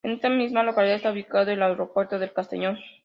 [0.03, 2.79] En esta misma localidad está ubicado el Aeropuerto de Castellón.